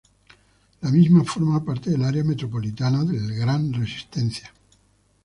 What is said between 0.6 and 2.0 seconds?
La misma forma parte